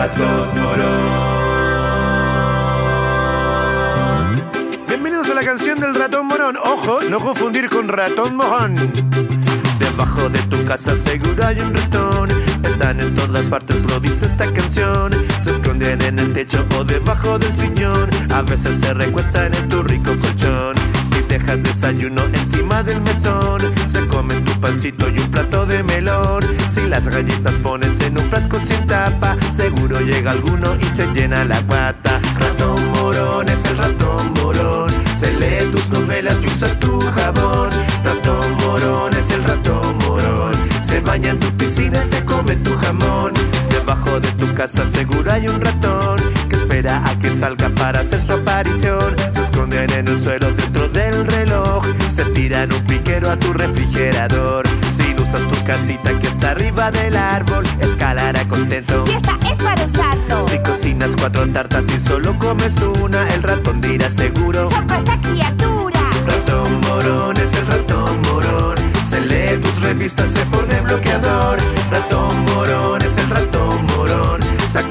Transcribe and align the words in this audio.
ratón 0.00 0.48
morón. 0.58 1.10
Bienvenidos 4.88 5.30
a 5.30 5.34
la 5.34 5.42
canción 5.42 5.78
del 5.78 5.94
ratón 5.94 6.26
morón. 6.26 6.56
Ojo, 6.56 7.00
no 7.02 7.20
confundir 7.20 7.68
con 7.68 7.86
ratón 7.86 8.34
mojón. 8.34 8.76
Debajo 9.78 10.30
de 10.30 10.38
tu 10.44 10.64
casa 10.64 10.96
seguro 10.96 11.44
hay 11.44 11.60
un 11.60 11.74
ratón. 11.74 12.30
Están 12.64 12.98
en 13.00 13.12
todas 13.12 13.50
partes, 13.50 13.84
lo 13.90 14.00
dice 14.00 14.24
esta 14.24 14.50
canción. 14.50 15.12
Se 15.42 15.50
esconden 15.50 16.00
en 16.00 16.18
el 16.18 16.32
techo 16.32 16.64
o 16.78 16.84
debajo 16.84 17.38
del 17.38 17.52
sillón. 17.52 18.08
A 18.32 18.40
veces 18.40 18.76
se 18.76 18.94
recuestan 18.94 19.52
en 19.54 19.68
tu 19.68 19.82
rico 19.82 20.16
colchón. 20.16 20.79
Dejas 21.30 21.62
desayuno 21.62 22.24
encima 22.24 22.82
del 22.82 23.00
mesón, 23.02 23.62
se 23.86 24.04
comen 24.08 24.44
tu 24.44 24.52
pancito 24.60 25.08
y 25.08 25.20
un 25.20 25.30
plato 25.30 25.64
de 25.64 25.84
melón. 25.84 26.44
Si 26.68 26.80
las 26.88 27.06
galletas 27.06 27.56
pones 27.58 28.00
en 28.00 28.18
un 28.18 28.24
frasco 28.28 28.58
sin 28.58 28.84
tapa, 28.88 29.36
seguro 29.50 30.00
llega 30.00 30.32
alguno 30.32 30.74
y 30.74 30.84
se 30.86 31.06
llena 31.12 31.44
la 31.44 31.60
guata. 31.60 32.20
Ratón 32.36 32.84
morón 32.94 33.48
es 33.48 33.64
el 33.64 33.78
ratón 33.78 34.32
morón. 34.42 34.90
Se 35.14 35.32
lee 35.32 35.70
tus 35.70 35.88
novelas 35.90 36.36
y 36.42 36.46
usa 36.46 36.68
tu 36.80 36.98
jabón. 36.98 37.70
Ratón 38.04 38.56
morón 38.64 39.14
es 39.14 39.30
el 39.30 39.44
ratón 39.44 39.98
morón. 39.98 40.52
Se 40.82 41.00
baña 41.00 41.30
en 41.30 41.38
tu 41.38 41.46
piscina, 41.56 42.02
se 42.02 42.24
come 42.24 42.56
tu 42.56 42.74
jamón. 42.76 43.34
Debajo 43.70 44.18
de 44.18 44.32
tu 44.32 44.52
casa 44.52 44.84
seguro 44.84 45.30
hay 45.30 45.46
un 45.46 45.60
ratón 45.60 46.29
espera 46.80 47.04
a 47.04 47.18
que 47.18 47.30
salga 47.30 47.68
para 47.70 48.00
hacer 48.00 48.20
su 48.20 48.32
aparición. 48.32 49.14
Se 49.32 49.42
esconden 49.42 49.90
en 49.92 50.08
el 50.08 50.18
suelo 50.18 50.50
dentro 50.52 50.88
del 50.88 51.26
reloj. 51.26 51.84
Se 52.08 52.24
tiran 52.24 52.72
un 52.72 52.80
piquero 52.86 53.30
a 53.30 53.36
tu 53.36 53.52
refrigerador. 53.52 54.66
Si 54.90 55.14
usas 55.20 55.46
tu 55.46 55.62
casita 55.64 56.18
que 56.18 56.28
está 56.28 56.52
arriba 56.52 56.90
del 56.90 57.16
árbol, 57.16 57.64
escalará 57.80 58.48
contento. 58.48 59.04
Si 59.06 59.12
esta 59.12 59.38
es 59.50 59.58
para 59.58 59.84
usarlo. 59.84 60.40
Si 60.40 60.58
cocinas 60.60 61.16
cuatro 61.16 61.46
tartas 61.52 61.86
y 61.94 62.00
solo 62.00 62.38
comes 62.38 62.78
una, 62.78 63.28
el 63.34 63.42
ratón 63.42 63.82
dirá 63.82 64.08
seguro. 64.08 64.70
Sopa 64.70 64.96
esta 64.96 65.20
criatura. 65.20 66.00
Ratón 66.26 66.80
morón 66.80 67.36
es 67.36 67.52
el 67.54 67.66
ratón 67.66 68.22
morón. 68.22 68.76
Se 69.04 69.20
lee 69.20 69.58
tus 69.60 69.82
revistas, 69.82 70.30
se 70.30 70.46
pone 70.46 70.80
bloqueador. 70.80 71.58
Ratón 71.90 72.38
morón 72.38 72.49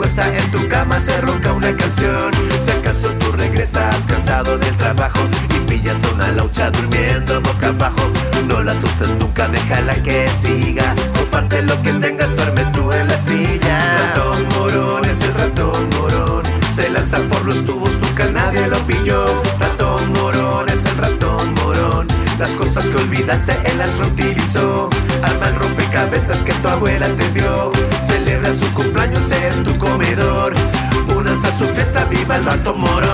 en 0.02 0.52
tu 0.52 0.66
cama, 0.70 1.00
se 1.02 1.20
ronca 1.22 1.52
una 1.52 1.76
canción. 1.76 2.32
Si 2.64 2.72
acaso 2.72 3.10
tú 3.20 3.34
regresas 3.34 4.08
cansado 4.08 4.58
del 4.58 4.76
trabajo 4.78 5.20
y 5.54 5.60
pillas 5.70 6.02
una 6.14 6.32
laucha 6.32 6.72
durmiendo 6.72 7.42
boca 7.42 7.68
abajo, 7.68 8.10
no 8.48 8.64
la 8.64 8.72
asustes 8.72 9.10
nunca, 9.20 9.50
déjala 9.50 10.02
que 10.02 10.28
siga. 10.30 10.96
Comparte 11.16 11.64
lo 11.64 11.82
que 11.82 11.92
tengas, 11.94 12.34
duerme 12.36 12.64
tú 12.72 12.92
en 12.94 13.08
la 13.08 13.18
silla. 13.18 14.14
Ratón 14.16 14.48
morón 14.56 15.06
es 15.06 15.22
el 15.22 15.34
ratón 15.34 15.90
morón. 15.90 16.44
Se 16.74 16.90
lanza 16.90 17.20
por 17.24 17.46
los 17.46 17.66
tubos, 17.66 17.98
nunca 18.00 18.32
nadie 18.32 18.68
lo 18.68 18.78
pilló. 18.88 19.26
Ratón 19.60 20.14
morón 20.14 20.70
es 20.70 20.86
el 20.86 20.96
ratón. 20.96 21.09
Las 22.50 22.58
cosas 22.58 22.90
que 22.90 22.98
olvidaste, 22.98 23.56
él 23.66 23.78
las 23.78 23.96
reutilizó. 24.00 24.90
Arma 25.22 25.50
el 25.50 25.56
rompecabezas 25.56 26.44
que 26.44 26.52
tu 26.52 26.68
abuela 26.68 27.06
te 27.16 27.30
dio. 27.30 27.72
Celebra 28.02 28.52
su 28.52 28.74
cumpleaños 28.74 29.32
en 29.32 29.64
tu 29.64 29.78
comedor. 29.78 30.56
Únanse 31.16 31.48
a 31.48 31.52
su 31.52 31.66
fiesta, 31.66 32.06
viva 32.06 32.38
el 32.38 32.46
ratón 32.46 32.82
morón. 32.82 33.09